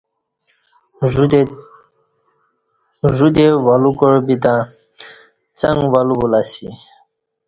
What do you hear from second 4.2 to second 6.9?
بِتں څنگ ولو بُلہ اسی